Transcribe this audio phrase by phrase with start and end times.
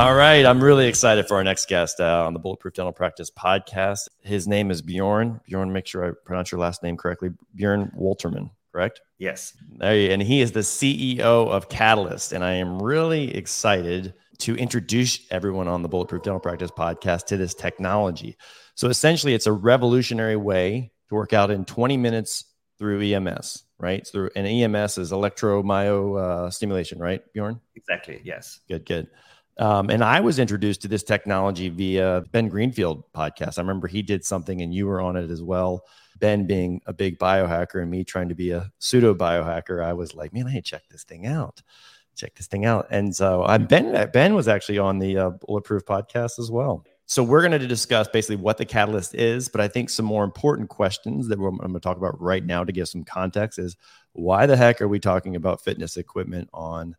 [0.00, 0.46] All right.
[0.46, 4.08] I'm really excited for our next guest uh, on the Bulletproof Dental Practice podcast.
[4.22, 5.42] His name is Bjorn.
[5.46, 7.28] Bjorn, make sure I pronounce your last name correctly.
[7.54, 9.02] Bjorn Woltermann, correct?
[9.18, 9.52] Yes.
[9.78, 12.32] And he is the CEO of Katalyst.
[12.32, 17.36] And I am really excited to introduce everyone on the Bulletproof Dental Practice podcast to
[17.36, 18.38] this technology.
[18.76, 22.46] So essentially, it's a revolutionary way to work out in 20 minutes
[22.78, 24.06] through EMS, right?
[24.06, 27.60] Through an EMS is electromyo uh, stimulation, right, Bjorn?
[27.74, 28.22] Exactly.
[28.24, 28.60] Yes.
[28.66, 28.86] Good.
[28.86, 29.08] Good.
[29.60, 33.58] Um, and I was introduced to this technology via Ben Greenfield podcast.
[33.58, 35.84] I remember he did something and you were on it as well.
[36.18, 40.14] Ben being a big biohacker and me trying to be a pseudo biohacker, I was
[40.14, 41.60] like, man, I need to check this thing out.
[42.16, 42.86] Check this thing out.
[42.90, 44.10] And so I'm Ben.
[44.12, 46.86] Ben was actually on the uh, Bulletproof podcast as well.
[47.04, 50.24] So we're going to discuss basically what the Katalyst is, but I think some more
[50.24, 53.76] important questions that I'm going to talk about right now to give some context is
[54.12, 56.96] why the heck are we talking about fitness equipment on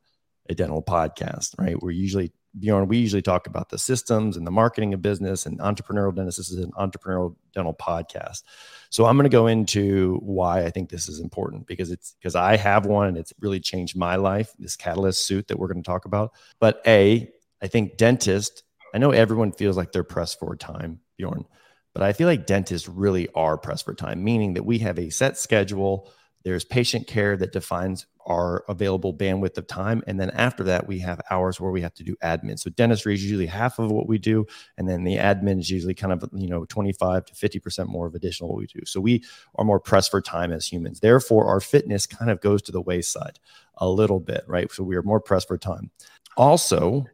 [0.49, 1.81] a dental podcast, right?
[1.81, 5.59] We're usually Bjorn, we usually talk about the systems and the marketing of business and
[5.59, 6.37] entrepreneurial dentists.
[6.37, 8.43] This is an entrepreneurial dental podcast.
[8.89, 12.35] So I'm going to go into why I think this is important because it's because
[12.35, 15.81] I have one and it's really changed my life, this Katalyst suit that we're going
[15.81, 16.33] to talk about.
[16.59, 18.63] But A, I think dentists
[18.93, 21.45] I know everyone feels like they're pressed for time, Bjorn,
[21.93, 25.09] but I feel like dentists really are pressed for time, meaning that we have a
[25.09, 26.11] set schedule.
[26.43, 30.03] There's patient care that defines our available bandwidth of time.
[30.07, 32.59] And then after that, we have hours where we have to do admin.
[32.59, 34.45] So dentistry is usually half of what we do.
[34.77, 38.15] And then the admin is usually kind of, you know, 25 to 50% more of
[38.15, 38.81] additional what we do.
[38.85, 39.23] So we
[39.55, 40.99] are more pressed for time as humans.
[40.99, 43.39] Therefore, our fitness kind of goes to the wayside
[43.77, 44.71] a little bit, right?
[44.71, 45.91] So we are more pressed for time.
[46.37, 47.05] Also,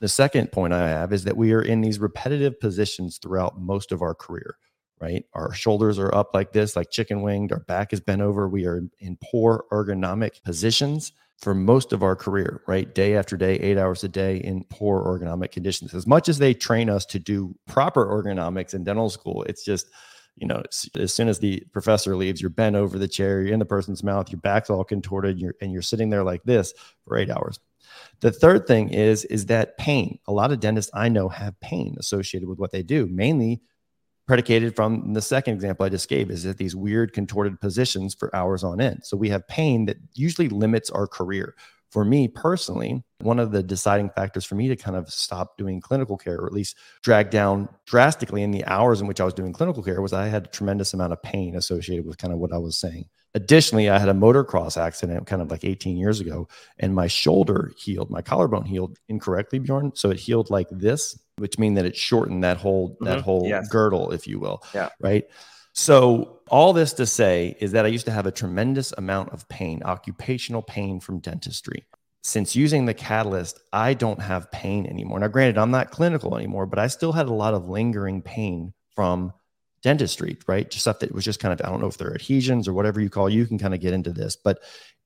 [0.00, 3.92] the second point I have is that we are in these repetitive positions throughout most
[3.92, 4.58] of our career,
[5.00, 5.24] right?
[5.34, 7.52] Our shoulders are up like this, like chicken winged.
[7.52, 8.48] Our back is bent over.
[8.48, 12.94] We are in poor ergonomic positions for most of our career, right?
[12.94, 15.94] Day after day, eight hours a day in poor ergonomic conditions.
[15.94, 19.90] As much as they train us to do proper ergonomics in dental school, it's just,
[20.36, 20.62] you know,
[20.98, 24.02] as soon as the professor leaves, you're bent over the chair, you're in the person's
[24.02, 26.72] mouth, your back's all contorted, you're, and you're sitting there like this
[27.04, 27.60] for eight hours.
[28.20, 30.18] The third thing is is that pain.
[30.26, 33.60] A lot of dentists I know have pain associated with what they do, mainly
[34.26, 38.34] predicated from the second example I just gave is that these weird contorted positions for
[38.34, 39.00] hours on end.
[39.04, 41.54] So we have pain that usually limits our career.
[41.90, 45.80] For me personally, one of the deciding factors for me to kind of stop doing
[45.80, 49.34] clinical care or at least drag down drastically in the hours in which I was
[49.34, 52.40] doing clinical care was I had a tremendous amount of pain associated with kind of
[52.40, 53.06] what I was saying.
[53.36, 56.48] Additionally, I had a motocross accident kind of like 18 years ago,
[56.78, 59.92] and my shoulder healed, my collarbone healed incorrectly, Bjorn.
[59.94, 63.04] So it healed like this, which means that it shortened that whole mm-hmm.
[63.04, 63.68] that whole yes.
[63.68, 64.62] girdle, if you will.
[64.74, 64.88] Yeah.
[65.00, 65.24] Right.
[65.74, 69.46] So all this to say is that I used to have a tremendous amount of
[69.50, 71.84] pain, occupational pain from dentistry.
[72.22, 75.20] Since using the Katalyst, I don't have pain anymore.
[75.20, 78.72] Now, granted, I'm not clinical anymore, but I still had a lot of lingering pain
[78.94, 79.34] from
[79.86, 80.68] dentistry, right?
[80.68, 83.00] Just stuff that was just kind of, I don't know if they're adhesions or whatever
[83.00, 84.58] you call, you can kind of get into this, but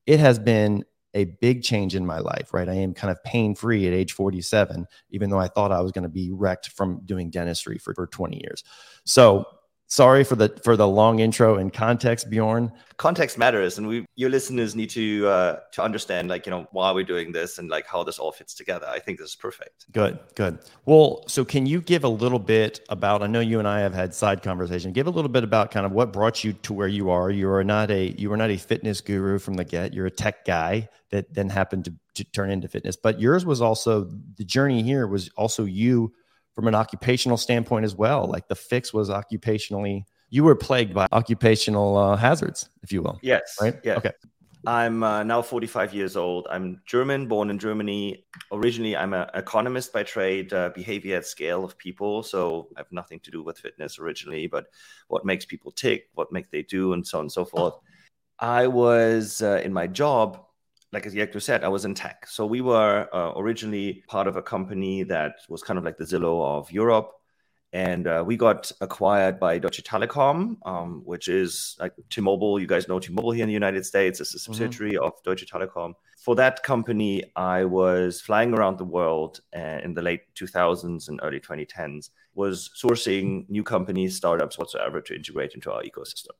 [0.07, 0.83] it has been
[1.13, 2.67] a big change in my life, right?
[2.67, 5.91] I am kind of pain free at age 47, even though I thought I was
[5.91, 8.63] going to be wrecked from doing dentistry for, for 20 years.
[9.05, 9.45] So
[9.91, 12.71] sorry for the for the long intro and context bjorn.
[12.95, 16.91] Context matters and we your listeners need to uh to understand like you know why
[16.93, 18.87] we're doing this and like how this all fits together.
[18.87, 19.91] I think this is perfect.
[19.91, 20.59] Good good.
[20.85, 23.93] Well so can you give a little bit about i know you and i have
[23.93, 26.87] had side conversation give a little bit about kind of what brought you to where
[26.87, 27.29] you are.
[27.29, 29.93] You are not a you are not a fitness guru from the get.
[29.93, 33.61] You're a tech guy that then happened to, to turn into fitness but yours was
[33.61, 36.13] also the journey here was also you
[36.53, 38.27] from an occupational standpoint as well.
[38.27, 43.19] Like the fix was occupationally, you were plagued by occupational uh, hazards, if you will.
[43.21, 43.57] Yes.
[43.61, 43.75] Right.
[43.83, 43.97] Yeah.
[43.97, 44.11] Okay.
[44.65, 46.47] I'm uh, now 45 years old.
[46.49, 48.25] I'm German, born in Germany.
[48.51, 52.21] Originally, I'm an economist by trade, uh, behavior at scale of people.
[52.21, 54.67] So I have nothing to do with fitness originally, but
[55.07, 57.73] what makes people tick, what make they do, and so on and so forth.
[58.37, 60.45] I was uh, in my job
[60.93, 62.27] like as Yekto said, I was in tech.
[62.27, 66.03] So we were uh, originally part of a company that was kind of like the
[66.03, 67.13] Zillow of Europe.
[67.73, 72.59] And uh, we got acquired by Deutsche Telekom, um, which is like T-Mobile.
[72.59, 74.19] You guys know T-Mobile here in the United States.
[74.19, 74.53] It's a mm-hmm.
[74.53, 75.05] subsidiary mm-hmm.
[75.05, 75.93] of Deutsche Telekom.
[76.17, 81.19] For that company, I was flying around the world uh, in the late 2000s and
[81.23, 86.35] early 2010s, was sourcing new companies, startups whatsoever to integrate into our ecosystem.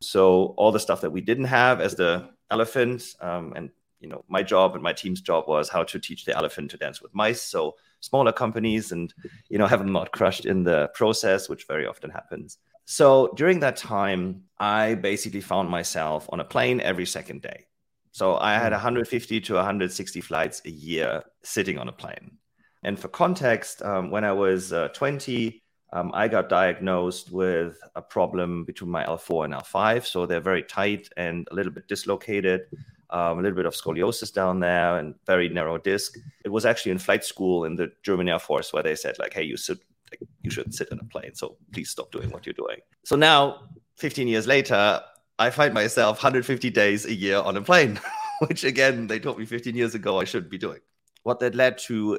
[0.00, 3.70] So all the stuff that we didn't have as the elephant, um, and
[4.00, 6.76] you know, my job and my team's job was how to teach the elephant to
[6.76, 7.40] dance with mice.
[7.40, 9.14] So smaller companies and
[9.48, 12.58] you know have them not crushed in the process, which very often happens.
[12.84, 17.66] So during that time, I basically found myself on a plane every second day.
[18.12, 22.38] So I had 150 to 160 flights a year sitting on a plane.
[22.84, 25.63] And for context, um, when I was uh, 20,
[25.94, 30.04] um, I got diagnosed with a problem between my L4 and L5.
[30.04, 32.62] So they're very tight and a little bit dislocated,
[33.10, 36.18] um, a little bit of scoliosis down there and very narrow disc.
[36.44, 39.32] It was actually in flight school in the German Air Force where they said, like,
[39.32, 39.78] hey, you should,
[40.10, 41.32] like, you should sit in a plane.
[41.36, 42.78] So please stop doing what you're doing.
[43.04, 43.68] So now,
[43.98, 45.00] 15 years later,
[45.38, 48.00] I find myself 150 days a year on a plane,
[48.48, 50.80] which again, they told me 15 years ago I shouldn't be doing.
[51.22, 52.18] What that led to,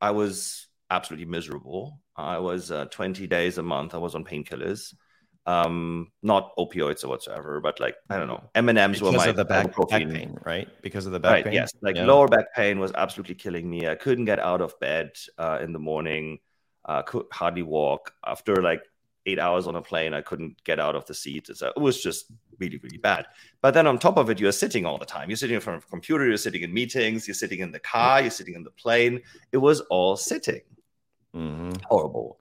[0.00, 1.98] I was absolutely miserable.
[2.16, 3.94] I was uh, 20 days a month.
[3.94, 4.94] I was on painkillers,
[5.46, 9.26] um, not opioids or whatsoever, but like I don't know, M and M's were my
[9.26, 10.68] of the back, back, pain, right?
[10.82, 11.54] Because of the back right, pain.
[11.54, 12.04] Yes, like yeah.
[12.04, 13.88] lower back pain was absolutely killing me.
[13.88, 16.38] I couldn't get out of bed uh, in the morning.
[16.84, 18.12] Uh, could hardly walk.
[18.26, 18.82] After like
[19.26, 21.48] eight hours on a plane, I couldn't get out of the seat.
[21.54, 22.26] So it was just
[22.58, 23.26] really, really bad.
[23.60, 25.30] But then on top of it, you're sitting all the time.
[25.30, 27.78] You're sitting in front of a computer, you're sitting in meetings, you're sitting in the
[27.78, 29.20] car, you're sitting in the plane.
[29.52, 30.60] It was all sitting.
[31.34, 31.72] Mm-hmm.
[31.84, 32.38] Horrible.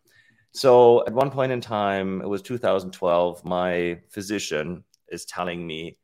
[0.53, 5.97] So at one point in time, it was 2012, my physician is telling me,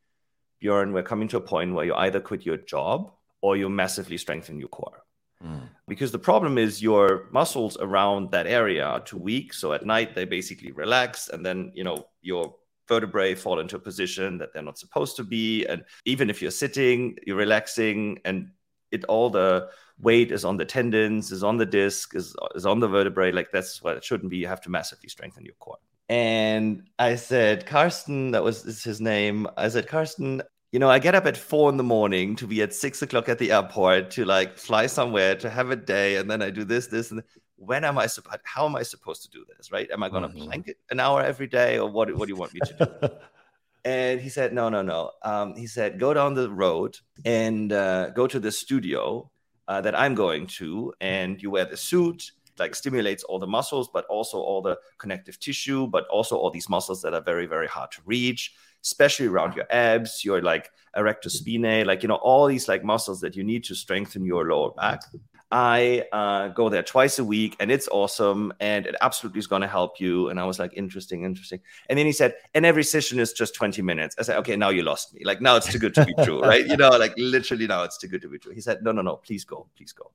[0.60, 3.12] Bjorn, we're coming to a point where you either quit your job
[3.42, 5.04] or you massively strengthen your core.
[5.44, 5.68] Mm.
[5.86, 9.52] Because the problem is your muscles around that area are too weak.
[9.52, 12.56] So at night they basically relax, and then you know your
[12.88, 15.64] vertebrae fall into a position that they're not supposed to be.
[15.66, 18.50] And even if you're sitting, you're relaxing, and
[18.90, 19.68] it all the
[20.00, 23.32] weight is on the tendons, is on the disc, is is on the vertebrae.
[23.32, 24.38] Like that's what it shouldn't be.
[24.38, 25.78] You have to massively strengthen your core.
[26.08, 29.46] And I said, Carsten, that was his name.
[29.58, 30.42] I said, Carsten,
[30.72, 33.28] you know, I get up at four in the morning to be at six o'clock
[33.28, 36.64] at the airport to like fly somewhere to have a day, and then I do
[36.64, 37.22] this, this, and
[37.56, 38.38] when am I supposed?
[38.44, 39.72] How am I supposed to do this?
[39.72, 39.90] Right?
[39.90, 40.46] Am I going to mm-hmm.
[40.46, 42.14] plank it an hour every day, or what?
[42.14, 43.08] What do you want me to do?
[43.84, 45.12] and he said, no, no, no.
[45.22, 49.30] Um, he said, go down the road and uh, go to the studio
[49.66, 53.88] uh, that I'm going to, and you wear the suit like stimulates all the muscles,
[53.92, 57.68] but also all the connective tissue, but also all these muscles that are very, very
[57.68, 58.52] hard to reach
[58.84, 63.20] especially around your abs, your like erector spinae, like, you know, all these like muscles
[63.20, 65.00] that you need to strengthen your lower back.
[65.50, 69.62] I uh, go there twice a week and it's awesome and it absolutely is going
[69.62, 70.28] to help you.
[70.28, 71.60] And I was like, interesting, interesting.
[71.88, 74.14] And then he said, and every session is just 20 minutes.
[74.18, 75.22] I said, okay, now you lost me.
[75.24, 76.66] Like, now it's too good to be true, right?
[76.66, 78.52] You know, like literally now it's too good to be true.
[78.52, 80.10] He said, no, no, no, please go, please go.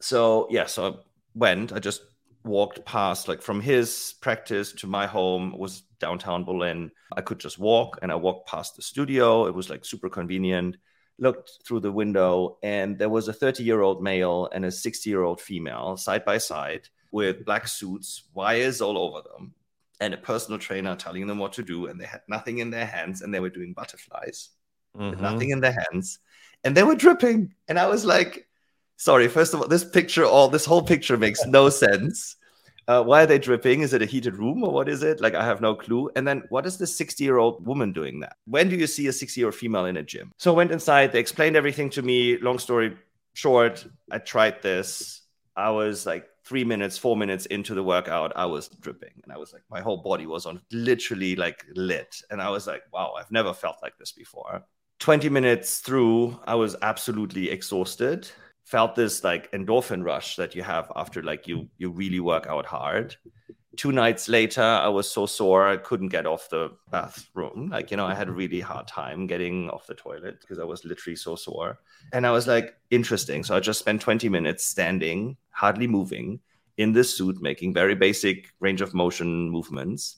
[0.00, 0.92] So, yeah, so I
[1.34, 2.02] went, I just
[2.44, 6.90] walked past, like from his practice to my home was downtown Berlin.
[7.14, 9.46] I could just walk and I walked past the studio.
[9.46, 10.76] It was like super convenient.
[11.18, 15.08] Looked through the window and there was a 30 year old male and a 60
[15.08, 19.54] year old female side by side with black suits, wires all over them,
[20.00, 21.86] and a personal trainer telling them what to do.
[21.86, 24.50] And they had nothing in their hands and they were doing butterflies,
[24.98, 25.22] mm-hmm.
[25.22, 26.18] nothing in their hands,
[26.64, 27.54] and they were dripping.
[27.68, 28.48] And I was like,
[28.96, 32.36] sorry, first of all, this picture, all this whole picture makes no sense.
[32.86, 33.80] Uh, why are they dripping?
[33.80, 35.20] Is it a heated room or what is it?
[35.20, 36.10] Like, I have no clue.
[36.16, 38.36] And then, what is this 60 year old woman doing that?
[38.46, 40.32] When do you see a 60 year old female in a gym?
[40.38, 41.12] So I went inside.
[41.12, 42.38] They explained everything to me.
[42.38, 42.96] Long story
[43.34, 45.22] short, I tried this.
[45.56, 49.12] I was like three minutes, four minutes into the workout, I was dripping.
[49.22, 52.20] And I was like, my whole body was on literally like lit.
[52.30, 54.62] And I was like, wow, I've never felt like this before.
[55.00, 58.28] 20 minutes through, I was absolutely exhausted
[58.64, 62.66] felt this like endorphin rush that you have after like you you really work out
[62.66, 63.16] hard.
[63.76, 67.68] Two nights later i was so sore i couldn't get off the bathroom.
[67.70, 70.64] Like you know i had a really hard time getting off the toilet because i
[70.64, 71.78] was literally so sore.
[72.12, 73.44] And i was like interesting.
[73.44, 76.40] So i just spent 20 minutes standing hardly moving
[76.76, 80.16] in this suit making very basic range of motion movements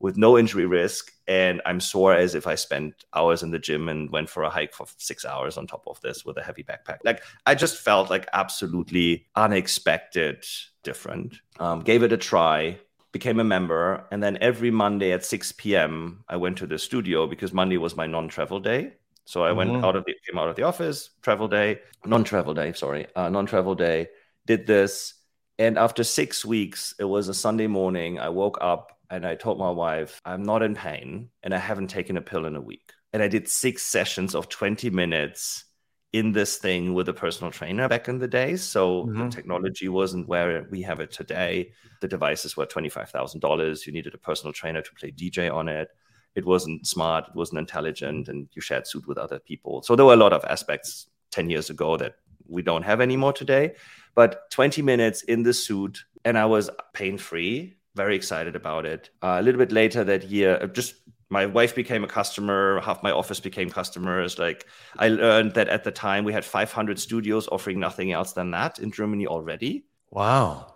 [0.00, 3.88] with no injury risk and i'm sore as if i spent hours in the gym
[3.88, 6.62] and went for a hike for six hours on top of this with a heavy
[6.62, 6.98] backpack.
[7.04, 10.44] Like i just felt like absolutely unexpected
[10.82, 11.36] different.
[11.58, 12.78] Um, gave it a try
[13.12, 17.28] became a member and then every monday at 6 p.m i went to the studio
[17.28, 18.92] because monday was my non-travel day.
[19.24, 19.58] So i mm-hmm.
[19.58, 23.28] went out of the came out of the office travel day non-travel day sorry uh,
[23.28, 24.08] non-travel day
[24.46, 25.14] did this.
[25.58, 29.58] And after six weeks it was a sunday morning i woke up and I told
[29.58, 32.92] my wife, I'm not in pain and I haven't taken a pill in a week.
[33.12, 35.64] And I did six sessions of 20 minutes
[36.12, 38.62] in this thing with a personal trainer back in the days.
[38.62, 39.24] So mm-hmm.
[39.24, 41.72] the technology wasn't where we have it today.
[42.00, 43.86] The devices were $25,000.
[43.86, 45.88] You needed a personal trainer to play DJ on it.
[46.34, 49.82] It wasn't smart, it wasn't intelligent, and you shared suit with other people.
[49.82, 52.14] So there were a lot of aspects 10 years ago that
[52.48, 53.74] we don't have anymore today.
[54.14, 59.10] But 20 minutes in the suit, and I was pain free very excited about it.
[59.22, 60.94] Uh, a little bit later that year, uh, just
[61.30, 64.66] my wife became a customer half my office became customers like
[64.98, 68.78] i learned that at the time we had 500 studios offering nothing else than that
[68.78, 70.74] in germany already Wow.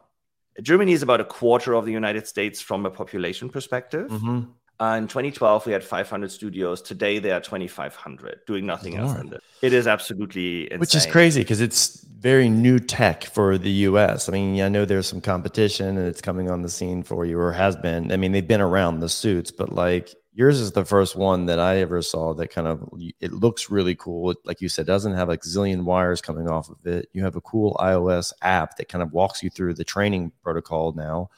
[0.61, 4.11] Germany is about a quarter of the United States from a population perspective.
[4.11, 4.51] Mm-hmm.
[4.81, 6.81] Uh, in 2012, we had 500 studios.
[6.81, 9.09] Today, they are 2,500, doing nothing Lord.
[9.09, 9.19] else.
[9.19, 9.41] Than this.
[9.61, 10.79] It is absolutely insane.
[10.79, 14.29] Which is crazy because it's very new tech for the US.
[14.29, 17.39] I mean, I know there's some competition and it's coming on the scene for you
[17.39, 18.13] or has been.
[18.13, 21.59] I mean, they've been around the suits, but like yours is the first one that
[21.59, 22.89] I ever saw that kind of
[23.21, 24.31] it looks really cool.
[24.31, 27.09] It, like you said, doesn't have a zillion wires coming off of it.
[27.13, 30.93] You have a cool iOS app that kind of walks you through the training protocol
[30.93, 31.31] now.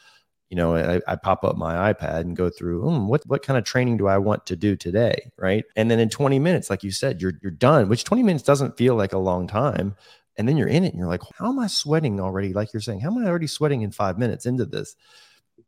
[0.51, 3.57] You know, I, I pop up my iPad and go through mm, what what kind
[3.59, 5.65] of training do I want to do today, right?
[5.77, 7.89] And then in 20 minutes, like you said, you're you're done.
[7.89, 9.97] Which 20 minutes doesn't feel like a long time.
[10.37, 12.53] And then you're in it, and you're like, how am I sweating already?
[12.53, 14.97] Like you're saying, how am I already sweating in five minutes into this?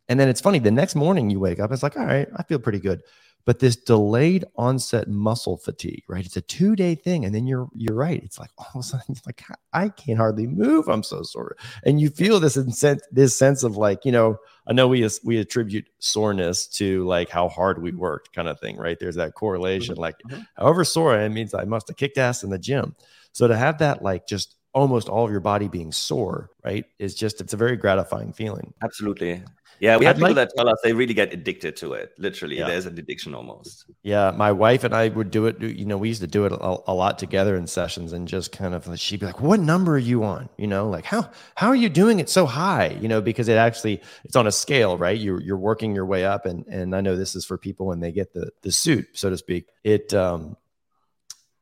[0.09, 2.43] And then it's funny, the next morning you wake up, it's like, all right, I
[2.45, 3.03] feel pretty good.
[3.45, 6.25] But this delayed onset muscle fatigue, right?
[6.25, 7.25] It's a two day thing.
[7.25, 8.23] And then you're you're right.
[8.23, 10.89] It's like all of a sudden, it's like I can't hardly move.
[10.89, 11.57] I'm so sore.
[11.85, 15.39] And you feel this sense, this sense of like, you know, I know we we
[15.39, 18.99] attribute soreness to like how hard we worked, kind of thing, right?
[18.99, 19.95] There's that correlation.
[19.95, 20.03] Mm-hmm.
[20.03, 20.43] Like, mm-hmm.
[20.57, 22.95] however sore it means I must have kicked ass in the gym.
[23.33, 27.15] So to have that like just almost all of your body being sore, right, is
[27.15, 28.73] just it's a very gratifying feeling.
[28.83, 29.43] Absolutely.
[29.83, 32.12] Yeah, we have people like, that tell us they really get addicted to it.
[32.17, 32.69] Literally, yeah.
[32.69, 33.85] there's an addiction almost.
[34.05, 35.61] Yeah, my wife and I would do it.
[35.61, 38.53] You know, we used to do it a, a, lot together in sessions, and just
[38.53, 41.67] kind of she'd be like, "What number are you on?" You know, like how how
[41.67, 42.97] are you doing it so high?
[43.01, 45.19] You know, because it actually it's on a scale, right?
[45.19, 47.99] You're you're working your way up, and and I know this is for people when
[47.99, 49.67] they get the the suit, so to speak.
[49.83, 50.57] It um,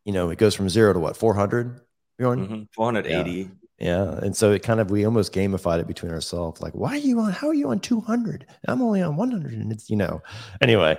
[0.05, 1.81] you know, it goes from zero to what 400
[2.21, 2.63] mm-hmm.
[2.75, 3.47] 480 yeah.
[3.81, 4.19] Yeah.
[4.23, 6.61] And so it kind of, we almost gamified it between ourselves.
[6.61, 8.47] Like, why are you on, how are you on 200?
[8.69, 9.53] I'm only on 100.
[9.55, 10.23] And it's, you know,
[10.61, 10.99] anyway,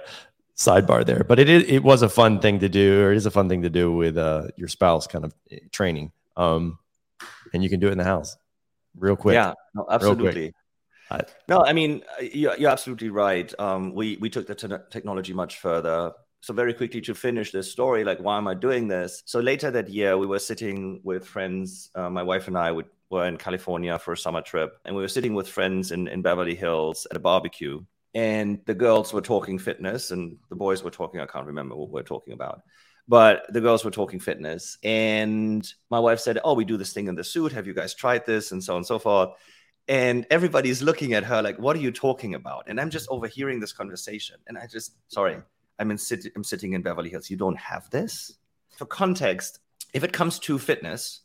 [0.62, 1.24] sidebar there.
[1.24, 3.62] But it it was a fun thing to do, or it is a fun thing
[3.64, 6.12] to do with uh, your spouse kind of eh, training.
[6.38, 6.80] Um,
[7.54, 8.38] and you can do it in the house
[8.98, 9.36] real quick.
[9.36, 10.54] Yeah, no, absolutely.
[11.50, 13.54] No, I mean you're, you're absolutely right.
[13.60, 17.71] Um, we we took the te- technology much further so very quickly to finish this
[17.71, 19.24] story like why am i doing this?
[19.25, 22.88] So later that year we were sitting with friends uh, my wife and i would,
[23.10, 26.21] were in california for a summer trip and we were sitting with friends in, in
[26.21, 27.79] beverly hills at a barbecue
[28.13, 31.89] and the girls were talking fitness and the boys were talking i can't remember what
[31.89, 32.62] we we're talking about
[33.07, 37.07] but the girls were talking fitness and my wife said oh we do this thing
[37.07, 37.51] in the suit.
[37.51, 38.51] Have you guys tried this?
[38.51, 39.29] and so on and so forth.
[39.88, 42.65] And everybody's looking at her like what are you talking about?
[42.67, 45.38] And i'm just overhearing this conversation and i just sorry
[45.82, 47.30] I'm in sit- I'm sitting in Beverly Hills.
[47.30, 48.38] You don't have this.
[48.78, 49.60] For context,
[49.94, 51.22] if it comes to fitness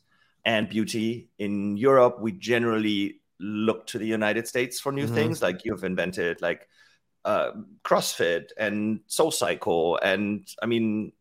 [0.47, 5.15] and beauty in Europe, we generally look to the United States for new mm-hmm.
[5.15, 5.43] things.
[5.43, 6.69] Like you've invented like
[7.27, 7.51] uh,
[7.85, 11.13] CrossFit and Soul Cycle, and I mean,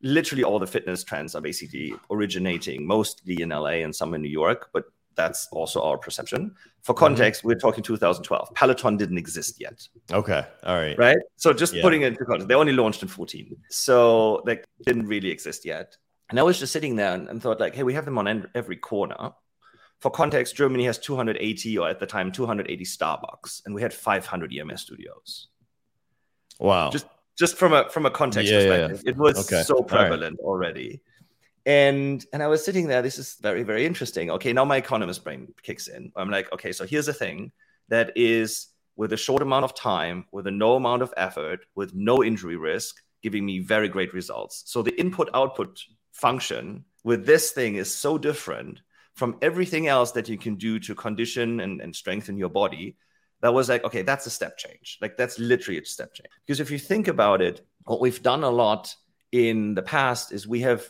[0.00, 4.28] literally all the fitness trends are basically originating mostly in LA and some in New
[4.28, 4.84] York, but
[5.18, 6.54] that's also our perception.
[6.82, 7.00] For mm-hmm.
[7.00, 7.48] context, mm-hmm.
[7.48, 8.54] we're talking 2012.
[8.54, 9.86] Peloton didn't exist yet.
[10.10, 10.42] Okay.
[10.62, 10.96] All right.
[10.96, 11.18] Right.
[11.36, 11.82] So just yeah.
[11.82, 13.54] putting it into context, they only launched in 14.
[13.68, 15.96] So they didn't really exist yet.
[16.30, 18.48] And I was just sitting there and, and thought, like, hey, we have them on
[18.54, 19.32] every corner.
[19.98, 24.54] For context, Germany has 280, or at the time, 280 Starbucks, and we had 500
[24.54, 25.48] EMS studios.
[26.60, 26.90] Wow.
[26.90, 27.06] Just
[27.36, 29.62] just from a from a context yeah, perspective, yeah, it was okay.
[29.62, 30.46] so prevalent right.
[30.46, 31.00] already.
[31.66, 33.02] And and I was sitting there.
[33.02, 34.30] This is very very interesting.
[34.30, 36.12] Okay, now my economist brain kicks in.
[36.16, 37.52] I'm like, okay, so here's a thing
[37.88, 41.94] that is with a short amount of time, with a no amount of effort, with
[41.94, 44.64] no injury risk, giving me very great results.
[44.66, 45.80] So the input output
[46.12, 48.80] function with this thing is so different
[49.14, 52.96] from everything else that you can do to condition and, and strengthen your body.
[53.40, 54.98] That was like, okay, that's a step change.
[55.00, 56.28] Like that's literally a step change.
[56.44, 58.94] Because if you think about it, what we've done a lot
[59.30, 60.84] in the past is we have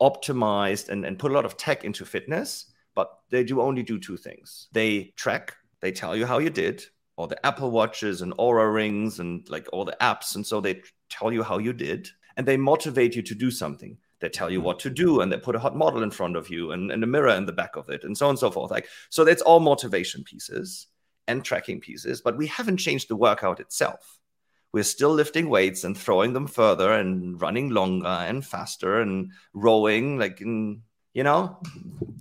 [0.00, 3.98] optimized and, and put a lot of tech into fitness, but they do only do
[3.98, 4.68] two things.
[4.72, 6.84] They track, they tell you how you did,
[7.16, 10.34] all the Apple Watches and Oura Rings and like all the apps.
[10.34, 13.96] And so they tell you how you did and they motivate you to do something.
[14.20, 14.66] They tell you mm-hmm.
[14.66, 17.04] what to do and they put a hot model in front of you and, and
[17.04, 18.70] a mirror in the back of it and so on and so forth.
[18.70, 20.86] Like, so that's all motivation pieces
[21.28, 24.19] and tracking pieces, but we haven't changed the workout itself
[24.72, 30.18] we're still lifting weights and throwing them further and running longer and faster and rowing
[30.18, 30.82] like in
[31.14, 31.58] you know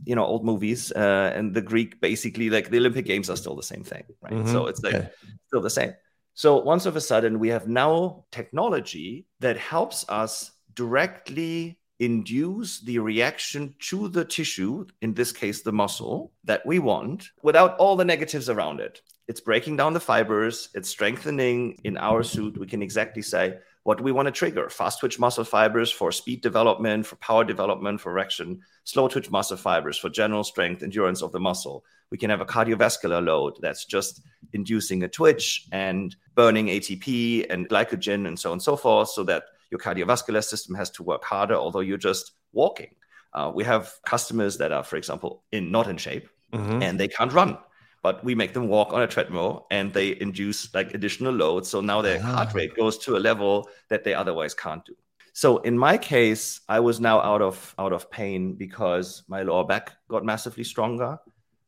[0.06, 3.56] you know old movies uh, and the greek basically like the olympic games are still
[3.56, 4.51] the same thing right mm-hmm.
[4.51, 5.10] so it's like okay.
[5.48, 5.94] still the same
[6.34, 12.98] so once of a sudden we have now technology that helps us directly induce the
[12.98, 18.06] reaction to the tissue, in this case, the muscle that we want, without all the
[18.06, 19.01] negatives around it.
[19.29, 22.57] It's breaking down the fibers, it's strengthening in our suit.
[22.57, 24.67] We can exactly say, what do we want to trigger?
[24.71, 29.55] Fast twitch muscle fibers for speed development, for power development, for erection, slow twitch muscle
[29.55, 31.86] fibers for general strength, endurance of the muscle.
[32.09, 37.69] We can have a cardiovascular load that's just inducing a twitch and burning ATP and
[37.69, 41.24] glycogen and so on and so forth, so that your cardiovascular system has to work
[41.24, 42.95] harder, although you're just walking.
[43.31, 46.81] Uh, we have customers that are, for example, in not in shape mm-hmm.
[46.81, 47.59] and they can't run
[48.01, 51.65] but we make them walk on a treadmill and they induce like additional load.
[51.65, 52.27] So now their ah.
[52.27, 54.96] heart rate goes to a level that they otherwise can't do.
[55.34, 59.63] So in my case, I was now out of out of pain because my lower
[59.63, 61.18] back got massively stronger,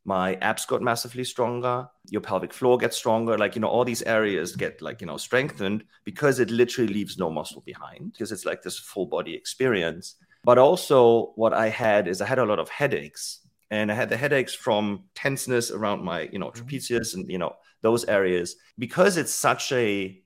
[0.04, 4.02] my abs got massively stronger, your pelvic floor gets stronger, like you know all these
[4.02, 8.44] areas get like you know strengthened because it literally leaves no muscle behind because it's
[8.44, 10.16] like this full body experience.
[10.44, 13.41] But also what I had is I had a lot of headaches
[13.72, 16.62] and I had the headaches from tenseness around my, you know, mm-hmm.
[16.62, 20.22] trapezius and you know those areas because it's such a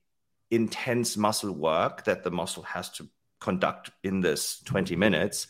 [0.51, 3.09] intense muscle work that the muscle has to
[3.41, 5.47] conduct in this 20 minutes.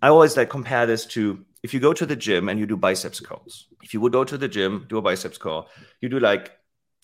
[0.00, 2.76] I always like compare this to if you go to the gym and you do
[2.76, 3.66] biceps curls.
[3.82, 5.68] If you would go to the gym, do a biceps curl,
[6.00, 6.52] you do like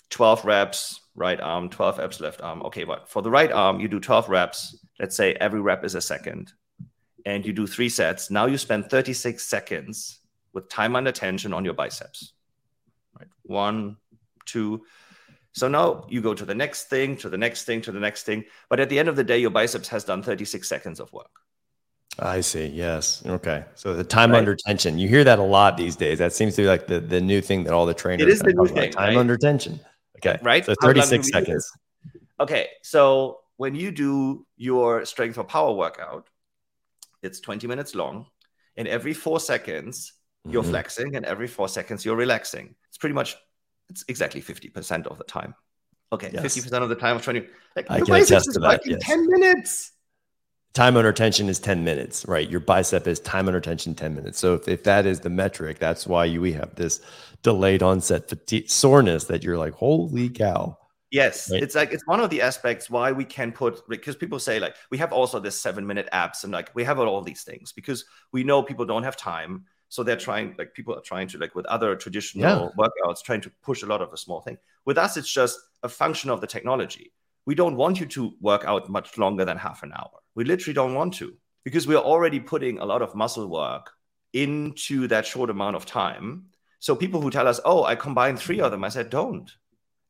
[0.09, 2.63] 12 reps, right arm, 12 reps, left arm.
[2.63, 4.79] Okay, but for the right arm, you do 12 reps.
[4.99, 6.55] Let's say every rep is a second
[7.27, 10.21] and you do three sets, now you spend 36 seconds
[10.55, 12.33] with time under tension on your biceps.
[13.19, 13.29] Right?
[13.43, 13.97] One,
[14.47, 14.85] two.
[15.53, 18.23] So now you go to the next thing, to the next thing, to the next
[18.23, 18.45] thing.
[18.71, 21.41] But at the end of the day, your biceps has done 36 seconds of work.
[22.19, 22.67] I see.
[22.67, 23.23] Yes.
[23.27, 23.65] Okay.
[23.75, 24.39] So the time right.
[24.39, 26.19] under tension, you hear that a lot these days.
[26.19, 28.39] That seems to be like the, the new thing that all the trainers it is
[28.39, 29.17] the new thing, time right?
[29.17, 29.81] under tension.
[30.19, 30.39] Okay.
[30.43, 30.65] Right.
[30.65, 31.71] So 36 seconds.
[32.39, 32.69] Okay.
[32.83, 36.29] So when you do your strength or power workout,
[37.23, 38.27] it's 20 minutes long.
[38.77, 40.13] And every four seconds,
[40.49, 40.71] you're mm-hmm.
[40.71, 42.75] flexing, and every four seconds, you're relaxing.
[42.89, 43.37] It's pretty much,
[43.89, 45.55] it's exactly 50% of the time.
[46.13, 46.57] Okay, yes.
[46.57, 47.47] 50% of the time of training.
[47.75, 48.83] Like, I can attest to that.
[48.85, 49.01] Yes.
[49.03, 49.93] 10 minutes.
[50.73, 52.49] Time under tension is 10 minutes, right?
[52.51, 54.39] Your bicep is time under tension 10 minutes.
[54.39, 57.01] So if, if that is the metric, that's why you, we have this
[57.43, 60.77] delayed onset fatigue soreness that you're like, holy cow
[61.17, 61.63] Yes, right?
[61.63, 64.77] it's like it's one of the aspects why we can put because people say like
[64.91, 68.05] we have also this seven minute apps and like we have all these things because
[68.33, 71.55] we know people don't have time, so they're trying like people are trying to like
[71.55, 72.85] with other traditional yeah.
[72.85, 74.59] workouts trying to push a lot of a small thing.
[74.85, 77.15] With us, it's just a function of the technology.
[77.47, 80.21] We don't want you to work out much longer than half an hour.
[80.35, 83.91] We literally don't want to because we're already putting a lot of muscle work
[84.35, 86.49] into that short amount of time.
[86.79, 89.51] So people who tell us, "Oh, I combine three of them," I said, "Don't."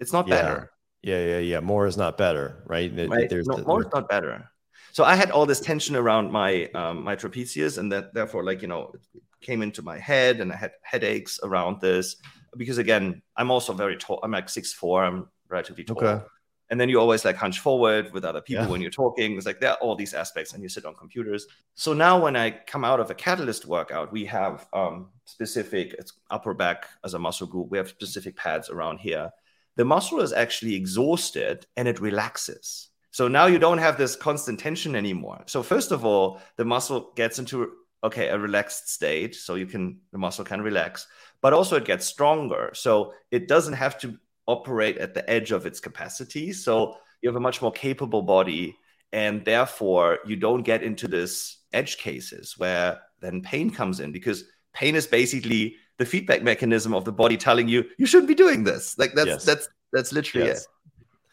[0.01, 0.43] It's not yeah.
[0.43, 0.73] better
[1.07, 1.61] yeah, yeah, yeah.
[1.61, 2.93] More is not better, right?
[3.09, 3.31] right.
[3.31, 4.51] There's no, more is not better.
[4.91, 8.61] So I had all this tension around my um, my trapezius, and that therefore, like
[8.61, 12.17] you know, it came into my head, and I had headaches around this
[12.57, 14.19] because again, I'm also very tall.
[14.25, 15.05] I'm like six four.
[15.05, 16.03] I'm relatively tall.
[16.03, 16.25] Okay.
[16.71, 18.71] And then you always like hunch forward with other people yeah.
[18.71, 19.37] when you're talking.
[19.37, 21.47] It's like there are all these aspects, and you sit on computers.
[21.75, 26.15] So now, when I come out of a Katalyst workout, we have um, specific it's
[26.31, 27.71] upper back as a muscle group.
[27.71, 29.31] We have specific pads around here
[29.77, 32.89] the muscle is actually exhausted and it relaxes.
[33.11, 35.43] So now you don't have this constant tension anymore.
[35.47, 37.73] So first of all, the muscle gets into
[38.05, 41.07] okay a relaxed state, so you can the muscle can relax,
[41.41, 42.71] but also it gets stronger.
[42.75, 46.53] So it doesn't have to operate at the edge of its capacity.
[46.53, 48.77] So you have a much more capable body,
[49.13, 54.45] and therefore you don't get into this edge cases where then pain comes in because
[54.75, 58.65] pain is basically the feedback mechanism of the body telling you you shouldn't be doing
[58.65, 58.99] this.
[58.99, 59.45] Like that's yes.
[59.45, 60.63] that's that's literally yes.
[60.63, 60.69] it.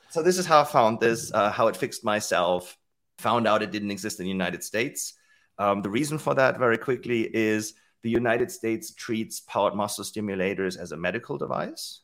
[0.09, 2.77] So this is how I found this, uh, how it fixed myself.
[3.17, 5.15] Found out it didn't exist in the United States.
[5.57, 7.73] Um, the reason for that, very quickly, is
[8.03, 12.01] the United States treats powered muscle stimulators as a medical device,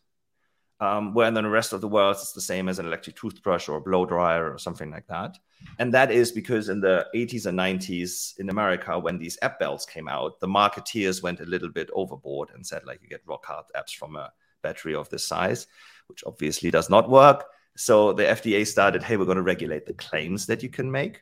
[0.80, 3.68] um, where in the rest of the world it's the same as an electric toothbrush
[3.68, 5.38] or a blow dryer or something like that.
[5.78, 9.86] And that is because in the 80s and 90s in America, when these app belts
[9.86, 13.46] came out, the marketeers went a little bit overboard and said, like, you get rock
[13.46, 15.68] hard apps from a battery of this size,
[16.08, 17.46] which obviously does not work.
[17.76, 21.22] So the FDA started, hey, we're going to regulate the claims that you can make.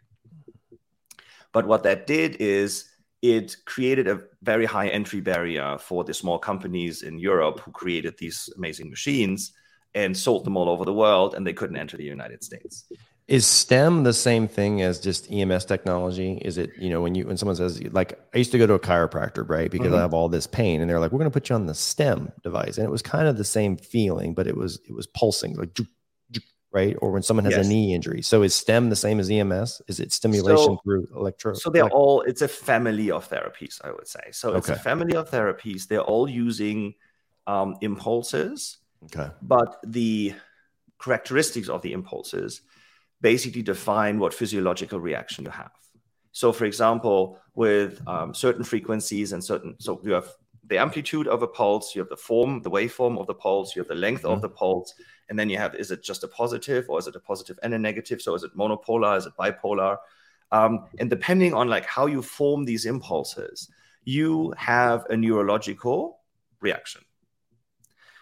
[1.51, 2.89] But what that did is
[3.21, 8.17] it created a very high entry barrier for the small companies in Europe who created
[8.17, 9.53] these amazing machines
[9.95, 12.85] and sold them all over the world, and they couldn't enter the United States.
[13.27, 16.41] Is stim the same thing as just EMS technology?
[16.45, 18.75] Is it, you know, when you when someone says like I used to go to
[18.75, 19.69] a chiropractor, right?
[19.69, 19.95] Because mm-hmm.
[19.95, 22.31] I have all this pain and they're like, we're gonna put you on the stim
[22.41, 22.77] device.
[22.77, 25.73] And it was kind of the same feeling, but it was it was pulsing, like
[26.77, 26.95] right?
[27.01, 27.65] Or when someone has yes.
[27.65, 28.21] a knee injury.
[28.21, 29.81] So is stim the same as EMS?
[29.87, 31.53] Is it stimulation so, through electro?
[31.53, 34.25] So they're all it's a family of therapies, I would say.
[34.31, 35.87] So it's a family of therapies.
[35.87, 36.93] They're all using
[37.47, 38.77] um, impulses.
[39.05, 39.29] Okay.
[39.41, 40.33] But the
[41.03, 42.61] characteristics of the impulses
[43.21, 45.71] basically define what physiological reaction you have.
[46.31, 50.29] So, for example, with um, certain frequencies and certain, so you have
[50.67, 53.81] the amplitude of a pulse, you have the form, the waveform of the pulse, you
[53.81, 54.33] have the length mm-hmm.
[54.33, 54.93] of the pulse,
[55.29, 57.73] and then you have is it just a positive or is it a positive and
[57.73, 58.21] a negative?
[58.21, 59.17] So, is it monopolar?
[59.17, 59.97] Is it bipolar?
[60.51, 63.69] Um, and depending on like how you form these impulses,
[64.03, 66.19] you have a neurological
[66.61, 67.01] reaction.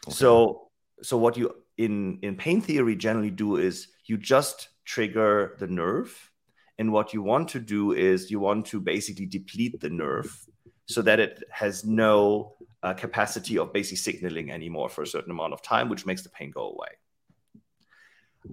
[0.08, 0.16] Okay.
[0.16, 0.70] So,
[1.02, 6.32] so what you in in pain theory generally do is you just trigger the nerve
[6.78, 10.46] and what you want to do is you want to basically deplete the nerve
[10.86, 15.54] so that it has no uh, capacity of basic signaling anymore for a certain amount
[15.54, 16.90] of time, which makes the pain go away.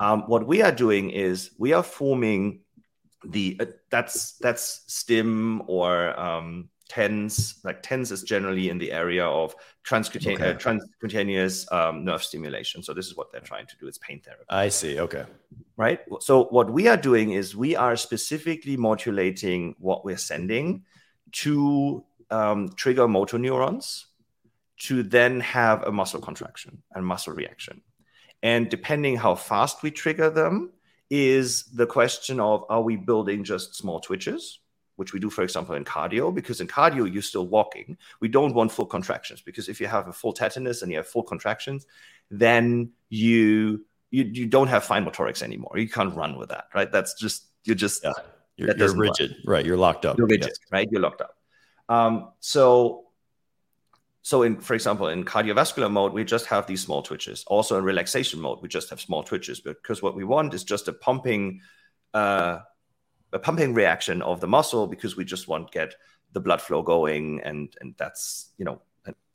[0.01, 2.61] Um, what we are doing is we are forming
[3.25, 9.25] the uh, that's that's stim or um, TENS like TENS is generally in the area
[9.25, 10.51] of transcutaneous, okay.
[10.51, 12.83] uh, transcutaneous um, nerve stimulation.
[12.83, 13.87] So this is what they're trying to do.
[13.87, 14.45] It's pain therapy.
[14.49, 14.99] I see.
[14.99, 15.25] Okay.
[15.77, 16.01] Right?
[16.21, 20.85] So what we are doing is we are specifically modulating what we're sending
[21.33, 24.07] to um, trigger motor neurons
[24.81, 27.83] to then have a muscle contraction and muscle reaction
[28.43, 30.73] and depending how fast we trigger them
[31.11, 34.61] is the question of are we building just small twitches
[34.97, 37.97] which we do, for example, in cardio, because in cardio, you're still walking.
[38.21, 41.09] We don't want full contractions because if you have a full tetanus and you have
[41.09, 41.87] full contractions,
[42.31, 45.73] then you you, you don't have fine motorics anymore.
[45.77, 46.93] You can't run with that, right?
[46.93, 48.13] That's just you're just yeah.
[48.57, 49.55] you're, you're rigid, run.
[49.55, 49.67] right?
[49.67, 50.19] You're locked up.
[50.19, 50.59] You're rigid, yes.
[50.71, 50.89] right?
[50.91, 51.37] You're locked up.
[51.93, 53.05] Um, so
[54.23, 57.45] so in for example in cardiovascular mode we just have these small twitches.
[57.49, 60.89] Also in relaxation mode we just have small twitches because what we want is just
[60.89, 61.61] a pumping
[62.15, 62.59] uh,
[63.35, 65.95] a pumping reaction of the muscle because we just want to get
[66.33, 68.81] the blood flow going and and that's you know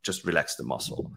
[0.02, 1.12] just relax the muscle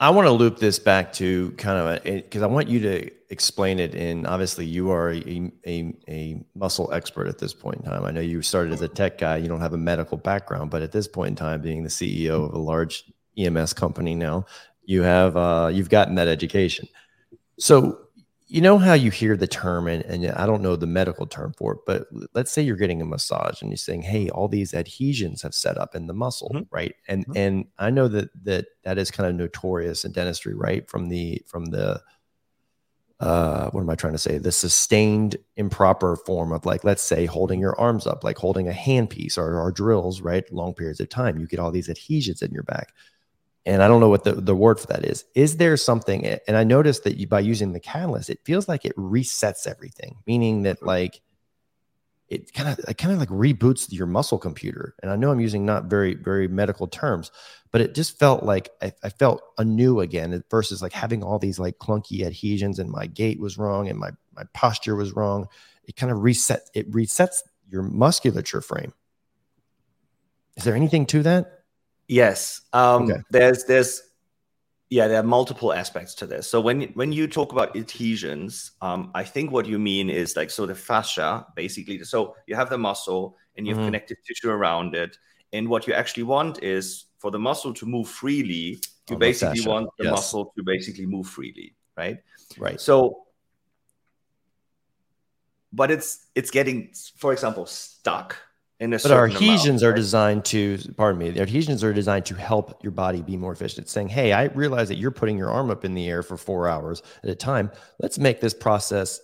[0.00, 3.78] i want to loop this back to kind of because i want you to explain
[3.78, 8.02] it in obviously you are a, a, a muscle expert at this point in time.
[8.06, 9.36] I know you started as a tech guy.
[9.36, 12.46] You don't have a medical background but at this point in time being the ceo
[12.46, 13.04] of a large
[13.36, 14.46] ems company now
[14.88, 16.88] you have uh, you've gotten that education.
[17.58, 18.07] So
[18.50, 21.52] you know how you hear the term and, and i don't know the medical term
[21.52, 24.74] for it but let's say you're getting a massage and you're saying hey all these
[24.74, 26.62] adhesions have set up in the muscle mm-hmm.
[26.70, 26.94] right?
[27.06, 27.36] And mm-hmm.
[27.36, 30.88] and i know that that that is kind of notorious in dentistry right?
[30.88, 32.00] From the from the
[33.20, 34.38] uh what am i trying to say?
[34.38, 38.72] The sustained improper form of like let's say holding your arms up like holding a
[38.72, 40.50] handpiece or, or drills right?
[40.52, 42.92] Long periods of time you get all these adhesions in your back
[43.68, 45.26] and I don't know what the, the word for that is.
[45.34, 46.24] Is there something?
[46.24, 50.16] And I noticed that you, by using the Katalyst, it feels like it resets everything,
[50.26, 50.86] meaning that mm-hmm.
[50.86, 51.20] like
[52.30, 54.94] it kind of it kind of like reboots your muscle computer.
[55.02, 57.30] And I know I'm using not very very medical terms,
[57.70, 61.58] but it just felt like I, I felt anew again versus like having all these
[61.58, 65.46] like clunky adhesions and my gait was wrong and my my posture was wrong.
[65.84, 68.94] It kind of reset it resets your musculature frame.
[70.56, 71.57] Is there anything to that?
[72.08, 72.62] Yes.
[72.72, 73.20] Um, okay.
[73.30, 74.02] There's there's
[74.90, 76.50] yeah there are multiple aspects to this.
[76.50, 80.50] So when when you talk about adhesions, um, I think what you mean is like
[80.50, 82.02] so the fascia basically.
[82.04, 83.88] So you have the muscle and you have mm-hmm.
[83.88, 85.18] connective tissue around it,
[85.52, 88.80] and what you actually want is for the muscle to move freely.
[89.10, 90.12] You oh, basically the want the yes.
[90.12, 92.18] muscle to basically move freely, right?
[92.58, 92.80] Right.
[92.80, 93.24] So
[95.72, 98.36] but it's it's getting for example stuck
[98.80, 99.96] in a but our adhesions amount, are right?
[99.96, 103.84] designed to pardon me the adhesions are designed to help your body be more efficient.
[103.84, 106.36] It's saying hey i realize that you're putting your arm up in the air for
[106.36, 107.70] four hours at a time.
[107.98, 109.20] Let's make this process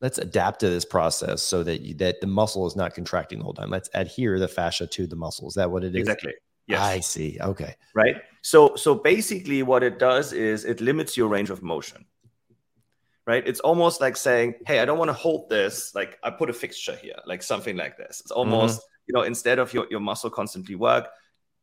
[0.00, 3.44] let's adapt to this process so that you, that the muscle is not contracting the
[3.44, 3.70] whole time.
[3.70, 5.48] Let's adhere the fascia to the muscle.
[5.48, 6.00] Is that what it is?
[6.00, 6.32] Exactly.
[6.66, 6.80] Yes.
[6.80, 7.38] I see.
[7.40, 7.74] Okay.
[7.94, 8.16] Right?
[8.42, 12.06] So so basically what it does is it limits your range of motion
[13.26, 13.46] right?
[13.46, 15.94] It's almost like saying, hey, I don't want to hold this.
[15.94, 18.20] Like I put a fixture here, like something like this.
[18.20, 19.04] It's almost, mm-hmm.
[19.08, 21.08] you know, instead of your, your muscle constantly work,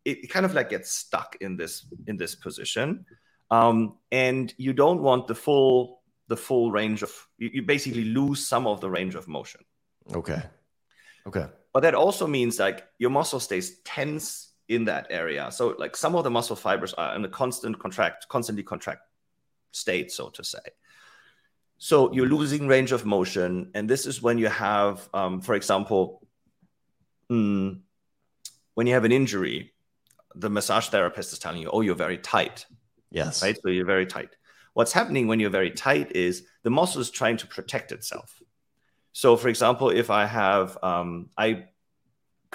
[0.05, 3.05] it kind of like gets stuck in this in this position.
[3.51, 8.47] Um, and you don't want the full the full range of you, you basically lose
[8.47, 9.61] some of the range of motion.
[10.13, 10.41] Okay.
[11.25, 11.45] Okay.
[11.73, 15.51] But that also means like your muscle stays tense in that area.
[15.51, 19.01] So like some of the muscle fibers are in a constant contract, constantly contract
[19.71, 20.59] state, so to say.
[21.77, 26.25] So you're losing range of motion, and this is when you have, um, for example,
[27.31, 27.79] mm,
[28.73, 29.73] when you have an injury,
[30.35, 32.65] the massage therapist is telling you, "Oh, you're very tight."
[33.11, 33.41] Yes.
[33.41, 33.57] Right.
[33.61, 34.35] So you're very tight.
[34.73, 38.41] What's happening when you're very tight is the muscle is trying to protect itself.
[39.11, 41.69] So, for example, if I have, um, I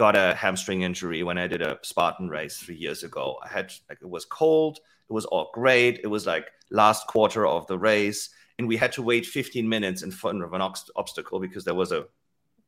[0.03, 3.39] got a hamstring injury when I did a Spartan race three years ago.
[3.41, 6.01] I had like it was cold, it was all great.
[6.03, 10.03] It was like last quarter of the race and we had to wait 15 minutes
[10.03, 12.05] in front of an obstacle because there was a,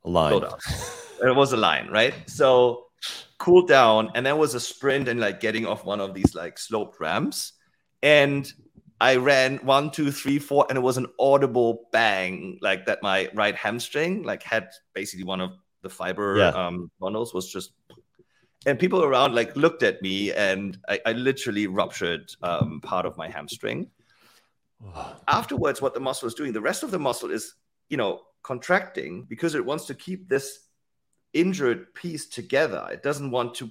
[0.04, 0.44] a line.
[1.20, 2.14] there was a line, right?
[2.26, 2.84] So
[3.38, 6.56] cooled down, and there was a sprint and like getting off one of these like
[6.56, 7.54] sloped ramps,
[8.00, 8.50] and
[9.00, 13.02] I ran one, two, three, four, and it was an audible bang, like that.
[13.02, 15.50] My right hamstring, like, had basically one of
[15.84, 16.48] the fiber yeah.
[16.48, 17.70] um, bundles was just,
[18.66, 23.16] and people around like looked at me, and I, I literally ruptured um, part of
[23.16, 23.90] my hamstring.
[25.28, 27.54] Afterwards, what the muscle is doing, the rest of the muscle is,
[27.88, 30.58] you know, contracting because it wants to keep this
[31.32, 32.86] injured piece together.
[32.90, 33.70] It doesn't want to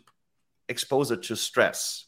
[0.69, 2.05] expose it to stress.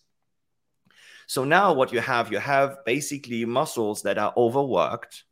[1.28, 5.24] So now what you have, you have basically muscles that are overworked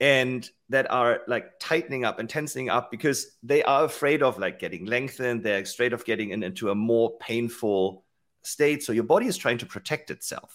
[0.00, 4.58] and that are like tightening up and tensing up because they are afraid of like
[4.58, 5.42] getting lengthened.
[5.42, 8.04] They're afraid of getting in, into a more painful
[8.42, 8.82] state.
[8.82, 10.54] So your body is trying to protect itself.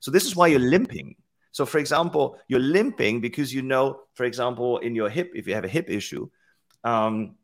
[0.00, 1.16] So this is why you're limping.
[1.52, 5.54] So for example, you're limping because you know, for example, in your hip, if you
[5.54, 6.28] have a hip issue,
[6.84, 7.34] um,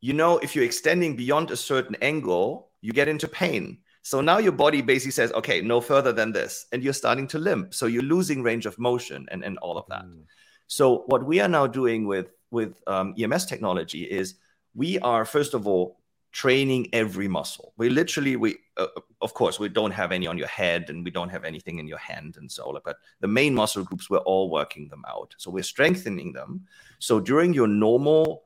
[0.00, 3.78] you know, if you're extending beyond a certain angle, you get into pain.
[4.02, 6.66] So now your body basically says, okay, no further than this.
[6.72, 7.72] And you're starting to limp.
[7.72, 10.04] So you're losing range of motion and, and all of that.
[10.04, 10.24] Mm.
[10.66, 14.34] So what we are now doing with, with um, EMS technology is
[14.74, 16.00] we are, first of all,
[16.32, 17.74] training every muscle.
[17.76, 18.86] We literally, we, uh,
[19.20, 21.86] of course, we don't have any on your head and we don't have anything in
[21.86, 22.80] your hand and so on.
[22.84, 25.34] But the main muscle groups, we're all working them out.
[25.38, 26.66] So we're strengthening them.
[26.98, 28.44] So during your normal,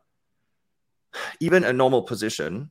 [1.40, 2.70] even a normal position,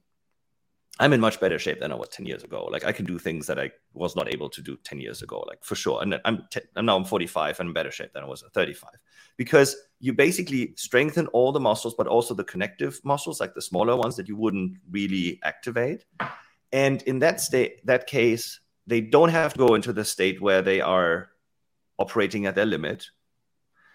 [0.97, 2.69] I'm in much better shape than I was 10 years ago.
[2.71, 5.43] Like I can do things that I was not able to do 10 years ago,
[5.47, 6.01] like for sure.
[6.01, 8.53] And I'm, t- and now I'm 45 and in better shape than I was at
[8.53, 8.91] 35
[9.35, 13.97] because you basically strengthen all the muscles, but also the connective muscles, like the smaller
[13.97, 16.05] ones that you wouldn't really activate.
[16.71, 20.61] And in that state, that case, they don't have to go into the state where
[20.61, 21.29] they are
[21.99, 23.07] operating at their limit.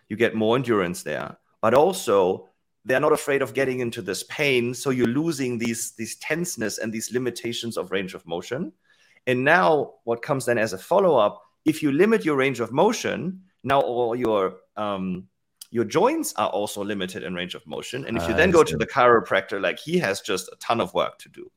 [0.08, 2.49] You get more endurance there, but also
[2.84, 6.92] they're not afraid of getting into this pain so you're losing these these tenseness and
[6.92, 8.72] these limitations of range of motion.
[9.26, 13.42] And now what comes then as a follow-up if you limit your range of motion
[13.62, 15.28] now all your um,
[15.70, 18.04] your joints are also limited in range of motion.
[18.04, 20.92] And if you then go to the chiropractor like he has just a ton of
[20.94, 21.50] work to do.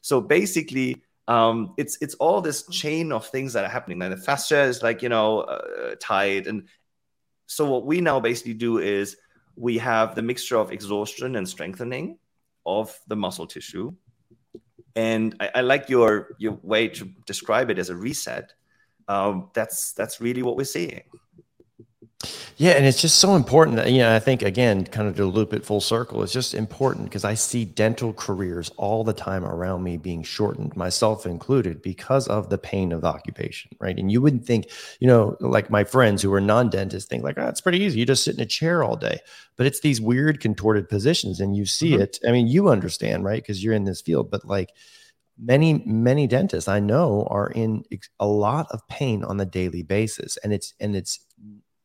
[0.00, 4.02] So basically um, it's it's all this chain of things that are happening.
[4.02, 6.48] And the fascia is like you know uh, tight.
[6.48, 6.66] And
[7.46, 9.16] so what we now basically do is
[9.60, 12.18] we have the mixture of exhaustion and strengthening
[12.64, 13.92] of the muscle tissue.
[14.96, 18.54] And I, I like your your way to describe it as a reset.
[19.06, 21.02] Um, that's that's really what we're seeing.
[22.58, 23.78] Yeah, and it's just so important.
[23.78, 26.52] That, you know, I think again, kind of to loop it full circle, it's just
[26.52, 31.80] important because I see dental careers all the time around me being shortened, myself included,
[31.80, 33.96] because of the pain of the occupation, right?
[33.96, 37.48] And you wouldn't think, you know, like my friends who are non-dentists think like, oh,
[37.48, 38.00] it's pretty easy.
[38.00, 39.20] You just sit in a chair all day.
[39.56, 42.02] But it's these weird contorted positions, and you see mm-hmm.
[42.02, 42.18] it.
[42.28, 43.42] I mean, you understand, right?
[43.42, 44.70] Because you're in this field, but like
[45.42, 47.82] many many dentists i know are in
[48.18, 51.20] a lot of pain on the daily basis and it's and it's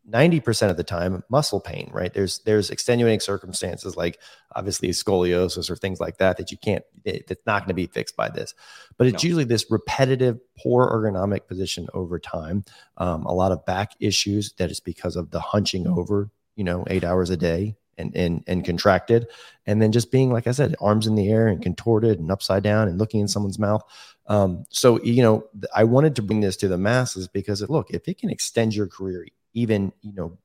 [0.10, 2.14] 90% of the time muscle pain right?
[2.14, 4.20] There's there's extenuating circumstances like
[4.56, 7.88] obviously scoliosis or things like that that you can't it, it's not going to be
[7.88, 8.54] fixed by this.
[8.98, 9.28] But it's no.
[9.28, 12.66] usually this repetitive poor ergonomic position over time
[12.98, 16.84] um, a lot of back issues that is because of the hunching over you know
[16.88, 19.28] eight hours a day and and and contracted.
[19.66, 22.62] And then just being like i said arms in the air and contorted and upside
[22.62, 23.82] down and looking in someone's mouth.
[24.28, 27.92] Um, so you know i wanted to bring this to the masses because it, look
[27.92, 30.38] if it can extend your career even you know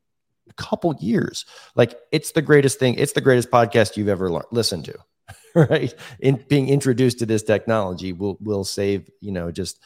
[0.49, 1.45] a couple years.
[1.77, 4.99] Like it's the greatest thing it's the greatest podcast you've ever le- listened to
[5.55, 5.95] right?
[6.21, 9.79] In being introduced to this technology will will save you know just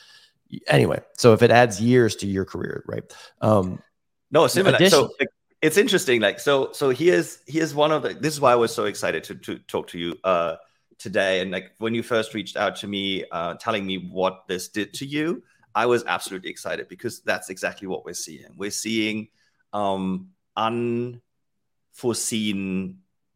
[0.69, 3.03] anyway so if it adds years to your career right?
[3.41, 3.83] Um
[4.31, 5.29] no similar addition- so like,
[5.63, 8.73] it's interesting like so so here's here's one of the this is why i was
[8.75, 10.57] so excited to to talk to you uh
[10.99, 14.69] today and like when you first reached out to me uh telling me what this
[14.69, 15.43] did to you
[15.75, 18.55] I was absolutely excited because that's exactly what we're seeing.
[18.57, 19.29] We're seeing
[19.73, 21.21] um, unforeseen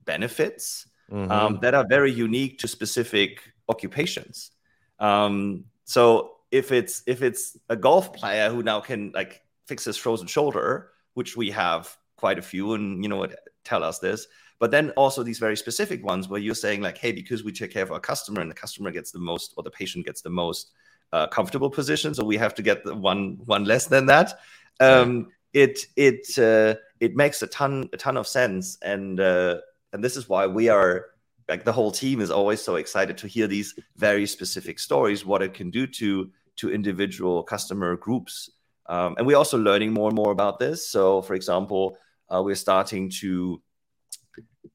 [0.05, 1.31] benefits mm-hmm.
[1.31, 4.53] um, that are very unique to specific occupations.
[4.99, 9.97] Um, so if it's if it's a golf player who now can like fix his
[9.97, 14.27] frozen shoulder, which we have quite a few, and you know what tell us this.
[14.61, 17.73] But then also these very specific ones where you're saying like, hey, because we take
[17.73, 20.31] care of our customer and the customer gets the most or the patient gets the
[20.31, 20.73] most
[21.13, 24.39] uh, comfortable position, so we have to get the one one less than that.
[24.81, 29.61] Um, it it uh, it makes a ton a ton of sense, and uh,
[29.93, 31.07] and this is why we are
[31.49, 35.43] like the whole team is always so excited to hear these very specific stories, what
[35.43, 38.51] it can do to to individual customer groups
[38.89, 40.89] Um, and we're also learning more and more about this.
[40.89, 41.99] So, for example,
[42.33, 43.61] uh, we're starting to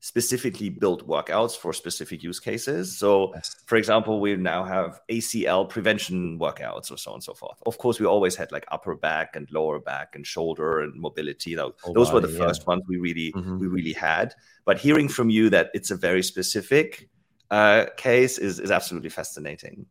[0.04, 2.98] specifically build workouts for specific use cases.
[2.98, 3.56] So, yes.
[3.66, 7.64] for example, we now have ACL prevention workouts or so on and so forth.
[7.66, 11.56] Of course, we always had like upper back and lower back and shoulder and mobility.
[11.56, 12.46] Those, those were the yeah.
[12.46, 13.60] first ones we really mm-hmm.
[13.60, 14.34] we really had.
[14.66, 17.08] But hearing from you that it's a very specific
[17.50, 19.86] uh, case is is absolutely fascinating.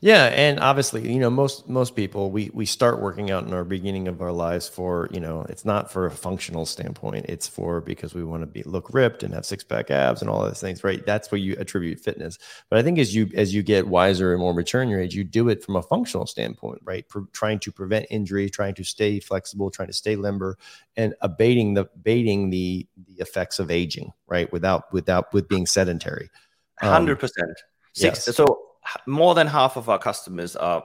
[0.00, 3.64] Yeah, and obviously, you know, most most people we we start working out in our
[3.64, 7.26] beginning of our lives for you know it's not for a functional standpoint.
[7.28, 10.30] It's for because we want to be look ripped and have six pack abs and
[10.30, 11.04] all those things, right?
[11.04, 12.38] That's where you attribute fitness.
[12.70, 15.16] But I think as you as you get wiser and more mature in your age,
[15.16, 17.04] you do it from a functional standpoint, right?
[17.32, 20.58] Trying to prevent injury, trying to stay flexible, trying to stay limber,
[20.96, 24.50] and abating the abating the the effects of aging, right?
[24.52, 26.30] Without without with being sedentary.
[26.78, 27.58] Hundred um, percent.
[27.96, 28.36] Yes.
[28.36, 28.65] So
[29.06, 30.84] more than half of our customers are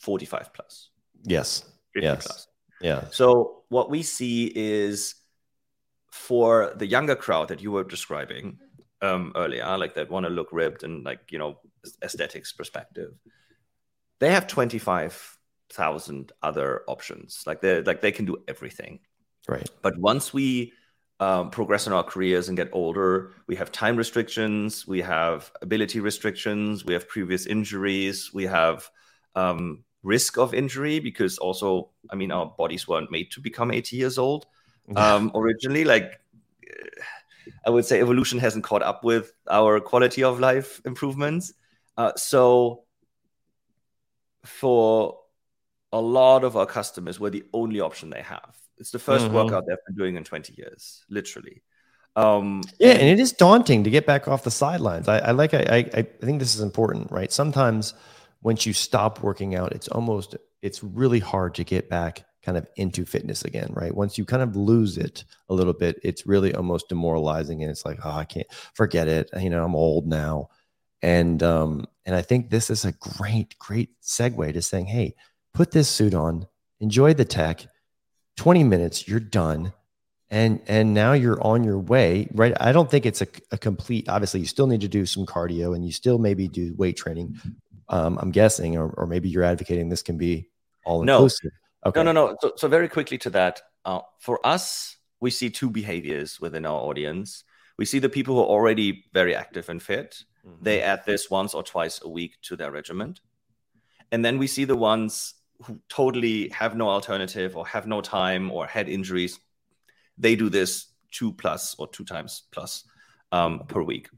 [0.00, 0.90] 45 plus.
[1.24, 1.64] Yes.
[1.94, 2.26] 50 yes.
[2.26, 2.48] plus.
[2.80, 3.04] Yeah.
[3.10, 5.14] So what we see is
[6.10, 8.58] for the younger crowd that you were describing
[9.02, 11.58] um, earlier, like that want to look ripped and like, you know,
[12.02, 13.12] aesthetics perspective,
[14.18, 17.42] they have 25,000 other options.
[17.46, 19.00] Like they like they can do everything.
[19.48, 19.68] Right.
[19.82, 20.72] But once we
[21.18, 26.00] um, progress in our careers and get older, we have time restrictions, we have ability
[26.00, 28.88] restrictions, we have previous injuries, we have
[29.34, 33.96] um, risk of injury because also, I mean, our bodies weren't made to become 80
[33.96, 34.46] years old
[34.94, 35.84] um, originally.
[35.84, 36.20] Like,
[37.64, 41.52] I would say evolution hasn't caught up with our quality of life improvements.
[41.96, 42.84] Uh, so,
[44.44, 45.18] for
[45.92, 48.54] a lot of our customers, we're the only option they have.
[48.78, 49.34] It's the 1st mm-hmm.
[49.34, 51.62] workout they've been doing in 20 years, literally.
[52.16, 55.06] Um, yeah, and it is daunting to get back off the sidelines.
[55.06, 55.52] I, I like.
[55.52, 57.30] I, I I think this is important, right?
[57.30, 57.92] Sometimes
[58.42, 62.66] once you stop working out, it's almost it's really hard to get back kind of
[62.76, 63.94] into fitness again, right?
[63.94, 67.84] Once you kind of lose it a little bit, it's really almost demoralizing, and it's
[67.84, 69.28] like, oh, I can't forget it.
[69.38, 70.48] You know, I'm old now,
[71.02, 75.14] and um, and I think this is a great, great segue to saying, hey,
[75.52, 76.46] put this suit on,
[76.80, 77.66] enjoy the tech
[78.36, 79.72] 20 minutes, you're done.
[80.28, 82.52] And and now you're on your way, right?
[82.58, 85.74] I don't think it's a, a complete, obviously, you still need to do some cardio
[85.74, 87.38] and you still maybe do weight training.
[87.88, 90.48] Um, I'm guessing, or, or maybe you're advocating this can be
[90.84, 91.52] all inclusive.
[91.84, 91.90] No.
[91.90, 92.02] Okay.
[92.02, 92.36] No, no, no.
[92.40, 96.80] So, so very quickly to that, uh, for us, we see two behaviors within our
[96.80, 97.44] audience.
[97.78, 100.24] We see the people who are already very active and fit.
[100.44, 100.64] Mm-hmm.
[100.64, 103.14] They add this once or twice a week to their regimen.
[104.10, 108.50] And then we see the ones who totally have no alternative or have no time
[108.50, 109.38] or had injuries,
[110.18, 112.84] they do this two plus or two times plus
[113.32, 114.08] um, per week.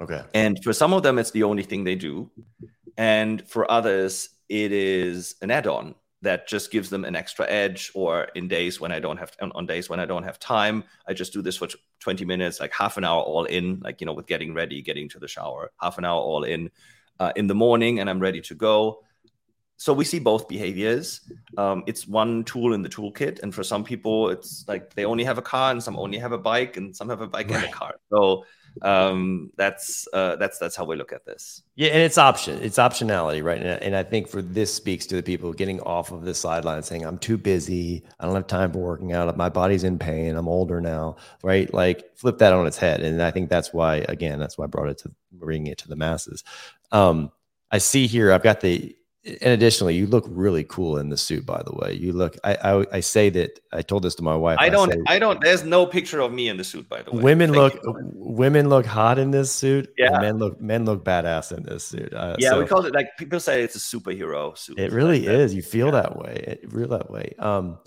[0.00, 0.22] Okay.
[0.34, 2.30] And for some of them, it's the only thing they do.
[2.96, 7.90] And for others, it is an add on that just gives them an extra edge
[7.94, 11.12] or in days when i don't have on days when i don't have time i
[11.14, 11.68] just do this for
[12.00, 15.08] 20 minutes like half an hour all in like you know with getting ready getting
[15.08, 16.70] to the shower half an hour all in
[17.20, 19.02] uh, in the morning and i'm ready to go
[19.80, 21.22] so we see both behaviors.
[21.56, 25.24] Um, it's one tool in the toolkit, and for some people, it's like they only
[25.24, 27.64] have a car, and some only have a bike, and some have a bike right.
[27.64, 27.94] and a car.
[28.10, 28.44] So
[28.82, 31.62] um, that's uh, that's that's how we look at this.
[31.76, 33.56] Yeah, and it's option, it's optionality, right?
[33.56, 36.82] And, and I think for this speaks to the people getting off of the sideline,
[36.82, 38.04] saying, "I'm too busy.
[38.18, 39.34] I don't have time for working out.
[39.38, 40.36] My body's in pain.
[40.36, 41.72] I'm older now." Right?
[41.72, 44.68] Like flip that on its head, and I think that's why, again, that's why I
[44.68, 46.44] brought it to bringing it to the masses.
[46.92, 47.32] Um,
[47.70, 48.94] I see here, I've got the
[49.40, 51.46] and additionally, you look really cool in the suit.
[51.46, 52.36] By the way, you look.
[52.44, 54.58] I I, I say that I told this to my wife.
[54.60, 54.90] I don't.
[54.90, 55.40] I, say, I, don't.
[55.40, 56.88] There's no picture of me in the suit.
[56.88, 58.12] By the way, women Thank look you.
[58.14, 59.92] women look hot in this suit.
[59.96, 62.12] Yeah, men look men look badass in this suit.
[62.12, 64.78] Uh, yeah, so, we call it like people say it's a superhero suit.
[64.78, 65.54] It really like is.
[65.54, 66.02] You feel yeah.
[66.02, 66.44] that way.
[66.46, 67.34] It real that way.
[67.38, 67.78] Um,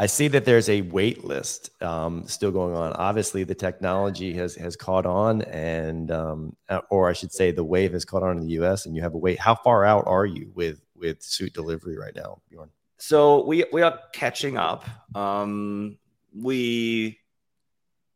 [0.00, 2.94] I see that there's a wait list um, still going on.
[2.94, 7.62] Obviously, the technology has has caught on, and um, uh, or I should say, the
[7.62, 8.86] wave has caught on in the U.S.
[8.86, 9.38] And you have a wait.
[9.38, 12.70] How far out are you with with suit delivery right now, Bjorn?
[12.96, 14.86] So we we are catching up.
[15.14, 15.98] Um,
[16.34, 17.18] we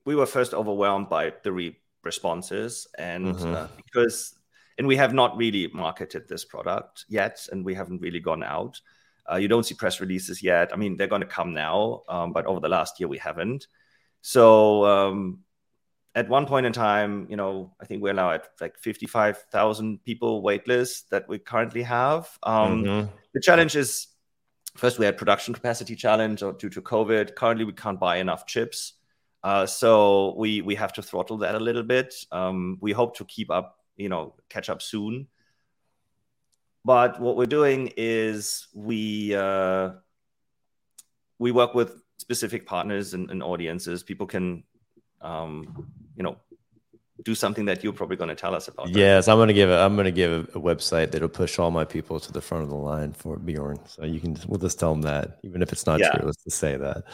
[0.07, 3.55] we were first overwhelmed by the re- responses, and mm-hmm.
[3.55, 4.35] uh, because
[4.79, 8.81] and we have not really marketed this product yet, and we haven't really gone out.
[9.31, 10.73] Uh, you don't see press releases yet.
[10.73, 13.67] I mean, they're going to come now, um, but over the last year we haven't.
[14.21, 15.41] So um,
[16.15, 20.43] at one point in time, you know, I think we're now at like 55,000 people
[20.43, 22.39] waitlist that we currently have.
[22.43, 23.11] Um, mm-hmm.
[23.33, 24.09] The challenge is
[24.77, 27.35] first we had production capacity challenge due to COVID.
[27.35, 28.95] Currently, we can't buy enough chips.
[29.43, 32.15] Uh, so we we have to throttle that a little bit.
[32.33, 35.29] Um, we hope to keep up, you know, catch up soon.
[36.85, 39.91] But what we're doing is we uh,
[41.39, 44.03] we work with specific partners and, and audiences.
[44.03, 44.65] People can,
[45.21, 46.37] um, you know,
[47.23, 48.89] do something that you're probably going to tell us about.
[48.89, 51.59] Yes, I'm going to give a, I'm going to give a, a, website that'll push
[51.59, 53.79] all my people to the front of the line for Bjorn.
[53.87, 56.11] So you can we'll just tell them that, even if it's not yeah.
[56.11, 56.27] true.
[56.27, 57.05] Let's just say that.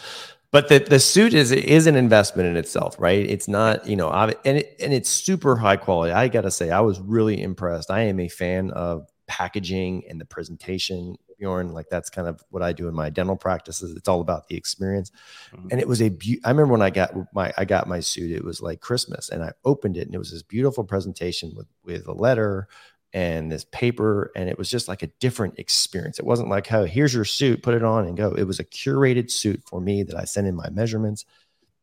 [0.52, 3.24] But the, the suit is is an investment in itself, right?
[3.24, 6.12] It's not, you know, and it, and it's super high quality.
[6.12, 7.88] I got to say, I was really impressed.
[7.90, 11.72] I am a fan of packaging and the presentation Bjorn.
[11.72, 13.96] Like that's kind of what I do in my dental practices.
[13.96, 15.10] It's all about the experience.
[15.52, 15.68] Mm-hmm.
[15.70, 18.30] And it was a be- I remember when I got my I got my suit,
[18.30, 21.66] it was like Christmas and I opened it and it was this beautiful presentation with
[21.84, 22.68] with a letter
[23.12, 26.18] and this paper and it was just like a different experience.
[26.18, 28.64] It wasn't like, "Oh, here's your suit, put it on and go." It was a
[28.64, 31.24] curated suit for me that I sent in my measurements.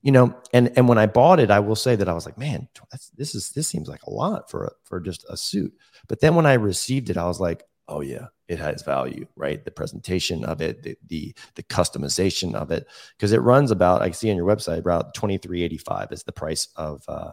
[0.08, 2.38] You know, and and when I bought it, I will say that I was like,
[2.38, 2.70] "Man,
[3.18, 5.74] this is this seems like a lot for a, for just a suit."
[6.08, 9.66] But then when I received it, I was like, "Oh yeah, it has value, right?
[9.66, 12.88] The presentation of it, the the, the customization of it,
[13.18, 16.24] because it runs about I see on your website about twenty three eighty five is
[16.24, 17.32] the price of uh,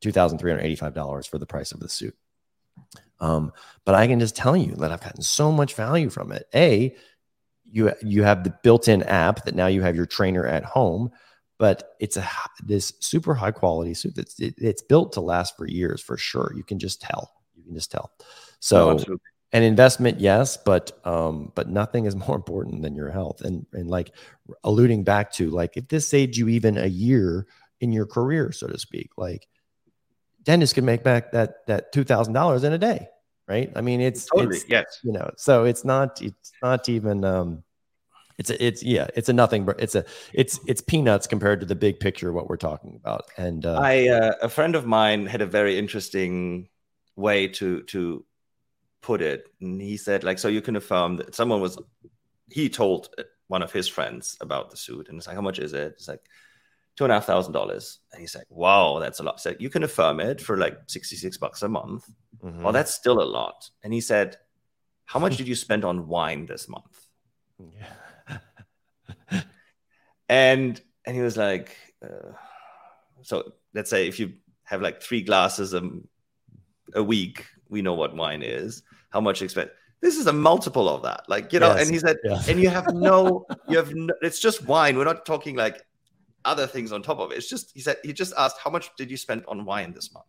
[0.00, 2.16] two thousand three hundred eighty five dollars for the price of the suit.
[3.20, 3.52] Um,
[3.84, 6.48] but I can just tell you that I've gotten so much value from it.
[6.54, 6.96] A,
[7.70, 11.10] you you have the built in app that now you have your trainer at home,
[11.58, 12.28] but it's a
[12.64, 16.52] this super high quality suit that's it, it's built to last for years for sure.
[16.56, 17.32] You can just tell.
[17.56, 18.12] You can just tell.
[18.60, 18.98] So.
[19.08, 19.16] Oh,
[19.52, 23.88] an investment yes but um but nothing is more important than your health and and
[23.88, 24.12] like
[24.64, 27.46] alluding back to like if this saved you even a year
[27.80, 29.46] in your career so to speak like
[30.42, 33.06] dentists can make back that that $2000 in a day
[33.46, 37.24] right i mean it's totally it's, yes you know so it's not it's not even
[37.24, 37.62] um
[38.38, 41.66] it's a, it's yeah it's a nothing but it's a it's it's peanuts compared to
[41.66, 44.86] the big picture of what we're talking about and uh, i uh, a friend of
[44.86, 46.68] mine had a very interesting
[47.16, 48.24] way to to
[49.04, 49.46] put it.
[49.60, 51.78] And he said, like, so you can affirm that someone was,
[52.50, 53.14] he told
[53.48, 55.08] one of his friends about the suit.
[55.08, 55.92] And it's like, how much is it?
[55.92, 56.22] It's like,
[56.96, 57.98] two and a half thousand dollars.
[58.12, 59.40] And he's like, wow, that's a lot.
[59.40, 62.08] So you can affirm it for like 66 bucks a month.
[62.42, 62.62] Mm-hmm.
[62.62, 63.68] Well, that's still a lot.
[63.82, 64.38] And he said,
[65.04, 67.08] how much did you spend on wine this month?
[67.58, 67.92] Yeah.
[70.28, 72.32] And, and he was like, uh,
[73.22, 75.88] so let's say if you have like three glasses a,
[76.94, 78.82] a week, we know what wine is.
[79.10, 79.76] How much you expect?
[80.00, 81.24] This is a multiple of that.
[81.28, 81.86] Like you know yes.
[81.86, 82.42] and he said yeah.
[82.48, 84.98] and you have no you have no, it's just wine.
[84.98, 85.82] We're not talking like
[86.44, 87.38] other things on top of it.
[87.38, 90.12] It's just he said he just asked how much did you spend on wine this
[90.12, 90.26] month?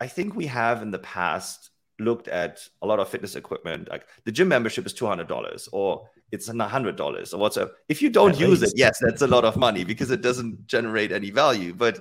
[0.00, 4.04] I think we have in the past looked at a lot of fitness equipment like
[4.24, 8.60] the gym membership is $200 or it's $100 or whatsoever if you don't at use
[8.62, 8.74] least.
[8.74, 12.00] it yes that's a lot of money because it doesn't generate any value but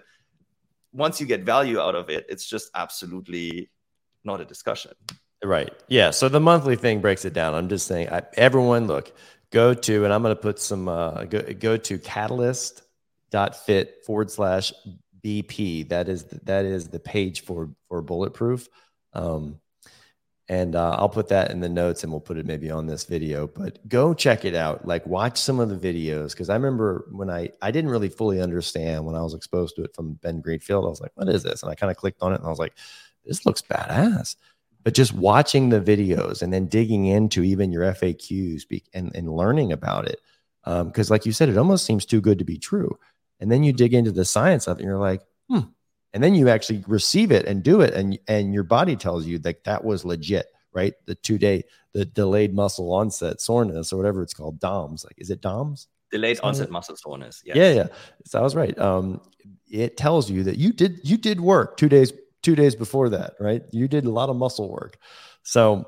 [0.94, 3.70] once you get value out of it it's just absolutely
[4.24, 4.92] not a discussion
[5.44, 5.74] Right.
[5.88, 6.12] Yeah.
[6.12, 7.56] So the monthly thing breaks it down.
[7.56, 9.12] I'm just saying, I, everyone, look,
[9.52, 14.72] go to, and I'm going to put some, uh, go, go to katalyst.fit forward slash
[15.24, 15.90] BP.
[15.90, 18.68] That is, the, that is the page for, for bulletproof.
[19.14, 19.60] Um,
[20.52, 23.06] and uh, I'll put that in the notes and we'll put it maybe on this
[23.06, 24.86] video, but go check it out.
[24.86, 26.36] Like watch some of the videos.
[26.36, 29.84] Cause I remember when I, I didn't really fully understand when I was exposed to
[29.84, 31.64] it from Ben Greenfield, I was like, what is this?
[31.64, 32.74] And I kind of clicked on it and I was like,
[33.26, 34.36] this looks badass
[34.84, 39.72] but just watching the videos and then digging into even your FAQs and, and learning
[39.72, 40.20] about it.
[40.64, 42.98] Because, um, like you said, it almost seems too good to be true.
[43.40, 45.62] And then you dig into the science of it and you're like, hmm.
[46.14, 47.94] And then you actually receive it and do it.
[47.94, 50.94] And, and your body tells you that that was legit, right?
[51.06, 55.06] The two day, the delayed muscle onset soreness or whatever it's called, DOMS.
[55.06, 55.88] Like, is it DOMS?
[56.12, 57.42] Delayed onset muscle soreness.
[57.46, 57.56] Yes.
[57.56, 57.72] Yeah.
[57.72, 57.88] Yeah.
[58.26, 58.78] So I was right.
[58.78, 59.22] Um,
[59.70, 63.36] it tells you that you did, you did work two days two days before that,
[63.40, 63.64] right?
[63.72, 64.98] You did a lot of muscle work.
[65.44, 65.88] So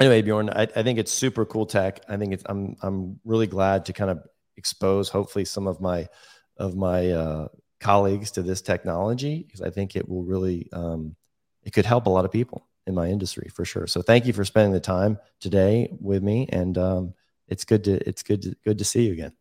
[0.00, 2.00] anyway, Bjorn, I, I think it's super cool tech.
[2.08, 4.22] I think it's I'm I'm really glad to kind of
[4.56, 6.08] expose hopefully some of my
[6.56, 7.48] of my uh,
[7.80, 11.16] colleagues to this technology because I think it will really um,
[11.62, 13.86] it could help a lot of people in my industry for sure.
[13.86, 17.14] So thank you for spending the time today with me, and um,
[17.48, 19.32] it's good to it's good to, good to see you again.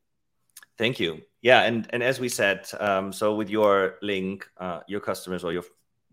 [0.77, 1.21] Thank you.
[1.41, 5.53] Yeah, and and as we said, um, so with your link, uh, your customers or
[5.53, 5.63] your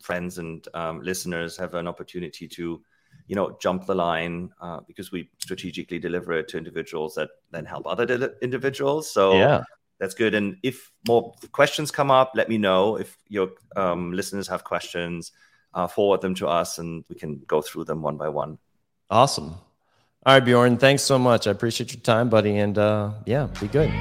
[0.00, 2.82] friends and um, listeners have an opportunity to
[3.26, 7.64] you know jump the line uh, because we strategically deliver it to individuals that then
[7.64, 9.62] help other de- individuals so yeah
[10.00, 10.34] that's good.
[10.34, 12.96] And if more questions come up let me know.
[12.96, 15.30] If your um, listeners have questions
[15.74, 18.58] uh, forward them to us and we can go through them one by one.
[19.08, 19.54] Awesome.
[20.26, 21.46] All right bjorn thanks so much.
[21.46, 22.56] I appreciate your time buddy.
[22.56, 23.92] And uh, yeah be good